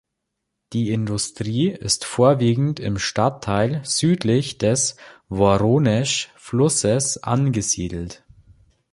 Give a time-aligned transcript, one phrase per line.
[0.73, 4.97] Die Industrie ist vorwiegend im Stadtteil südlich des
[5.29, 8.25] Woronesch-Flusses angesiedelt.